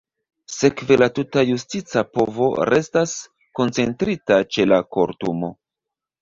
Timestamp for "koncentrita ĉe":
3.61-4.67